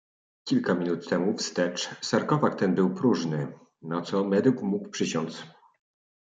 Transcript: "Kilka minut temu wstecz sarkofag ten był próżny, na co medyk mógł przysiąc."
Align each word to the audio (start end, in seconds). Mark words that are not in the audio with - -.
"Kilka 0.45 0.73
minut 0.75 1.07
temu 1.09 1.37
wstecz 1.37 1.89
sarkofag 2.01 2.55
ten 2.59 2.75
był 2.75 2.93
próżny, 2.93 3.47
na 3.81 4.01
co 4.01 4.23
medyk 4.23 4.61
mógł 4.61 4.89
przysiąc." 4.89 5.43